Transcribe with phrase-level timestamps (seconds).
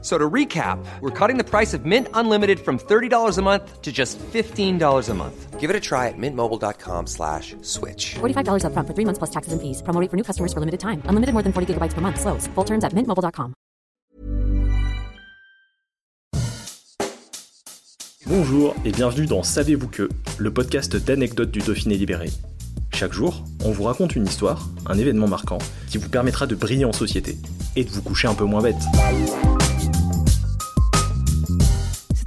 [0.00, 3.90] So to recap, we're cutting the price of Mint Unlimited from $30 a month to
[3.90, 5.58] just $15 a month.
[5.58, 8.14] Give it a try at mintmobile.com slash switch.
[8.20, 9.82] $45 upfront for three months plus taxes and fees.
[9.82, 11.02] Promo rate for new customers for limited time.
[11.06, 12.20] Unlimited more than 40 gigabytes per month.
[12.20, 12.46] Slows.
[12.54, 13.54] Full terms at mintmobile.com.
[18.26, 22.28] Bonjour et bienvenue dans Savez-vous que, le podcast d'anecdotes du Dauphiné libéré.
[22.92, 26.84] Chaque jour, on vous raconte une histoire, un événement marquant, qui vous permettra de briller
[26.84, 27.38] en société
[27.74, 28.76] et de vous coucher un peu moins bête.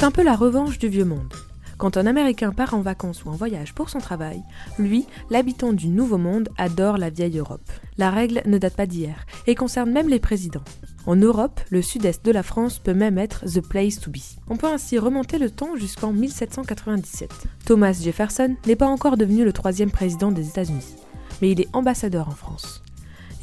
[0.01, 1.31] C'est un peu la revanche du vieux monde.
[1.77, 4.41] Quand un Américain part en vacances ou en voyage pour son travail,
[4.79, 7.69] lui, l'habitant du Nouveau Monde, adore la vieille Europe.
[7.99, 10.63] La règle ne date pas d'hier et concerne même les présidents.
[11.05, 14.17] En Europe, le sud-est de la France peut même être the place to be.
[14.49, 17.31] On peut ainsi remonter le temps jusqu'en 1797.
[17.67, 20.95] Thomas Jefferson n'est pas encore devenu le troisième président des États-Unis,
[21.43, 22.81] mais il est ambassadeur en France.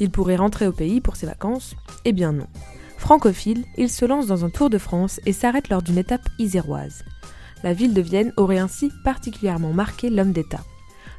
[0.01, 1.77] Il pourrait rentrer au pays pour ses vacances?
[2.03, 2.47] Eh bien non.
[2.99, 7.05] Francophile, il se lance dans un tour de France et s'arrête lors d'une étape iséroise.
[7.63, 10.59] La ville de Vienne aurait ainsi particulièrement marqué l'homme d'État.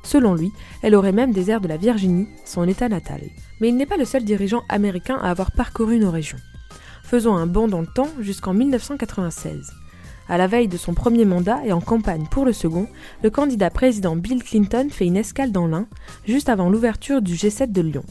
[0.05, 3.23] Selon lui, elle aurait même des airs de la Virginie, son état natal.
[3.61, 6.39] Mais il n'est pas le seul dirigeant américain à avoir parcouru nos régions.
[7.03, 9.73] Faisons un bond dans le temps jusqu'en 1996.
[10.29, 12.89] À la veille de son premier mandat et en campagne pour le second,
[13.25, 15.87] le candidat président Bill Clinton fait une escale dans l'Ain,
[16.25, 18.05] juste avant l'ouverture du G7 de Lyon.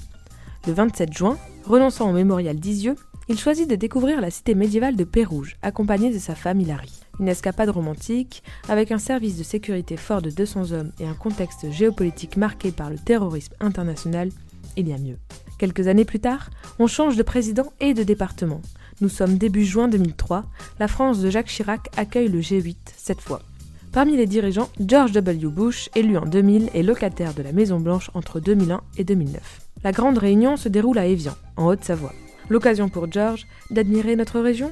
[0.67, 2.95] Le 27 juin, renonçant au mémorial d'Isieux,
[3.29, 6.91] il choisit de découvrir la cité médiévale de Pérouge, accompagné de sa femme Hilary.
[7.19, 11.71] Une escapade romantique, avec un service de sécurité fort de 200 hommes et un contexte
[11.71, 14.31] géopolitique marqué par le terrorisme international,
[14.77, 15.19] il y a mieux.
[15.59, 16.49] Quelques années plus tard,
[16.79, 18.61] on change de président et de département.
[18.99, 20.45] Nous sommes début juin 2003,
[20.79, 23.43] la France de Jacques Chirac accueille le G8 cette fois.
[23.91, 25.47] Parmi les dirigeants, George W.
[25.47, 29.61] Bush, élu en 2000, est locataire de la Maison Blanche entre 2001 et 2009.
[29.83, 32.13] La grande réunion se déroule à Évian, en Haute-Savoie.
[32.49, 34.71] L'occasion pour George d'admirer notre région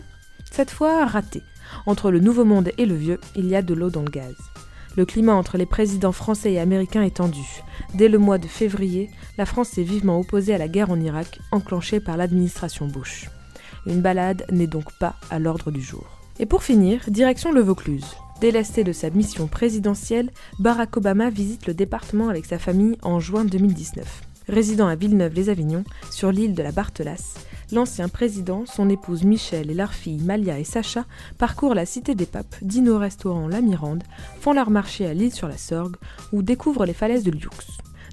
[0.51, 1.43] Cette fois, raté.
[1.85, 4.35] Entre le Nouveau Monde et le Vieux, il y a de l'eau dans le gaz.
[4.95, 7.45] Le climat entre les présidents français et américains est tendu.
[7.93, 11.39] Dès le mois de février, la France s'est vivement opposée à la guerre en Irak,
[11.51, 13.29] enclenchée par l'administration Bush.
[13.85, 16.19] Une balade n'est donc pas à l'ordre du jour.
[16.39, 18.07] Et pour finir, direction le Vaucluse.
[18.41, 23.45] Délesté de sa mission présidentielle, Barack Obama visite le département avec sa famille en juin
[23.45, 24.21] 2019.
[24.47, 27.35] Résidant à Villeneuve-les-Avignon, sur l'île de la Barthelasse,
[27.71, 31.05] l'ancien président, son épouse Michelle et leurs filles Malia et Sacha
[31.37, 34.03] parcourent la cité des papes, dînent au restaurant La Mirande,
[34.39, 35.97] font leur marché à l'île sur la Sorgue
[36.31, 37.49] ou découvrent les falaises de Lioux.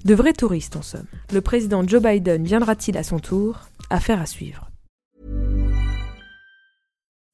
[0.05, 1.07] De vrais touristes en somme.
[1.33, 3.61] Le président Joe Biden viendra-t-il à son tour?
[3.91, 4.71] Affaire à suivre.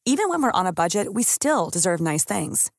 [0.07, 2.71] Even when we're on a budget, we still deserve nice things.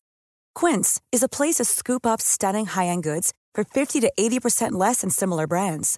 [0.53, 5.01] Quince is a place to scoop up stunning high-end goods for 50 to 80% less
[5.01, 5.97] than similar brands.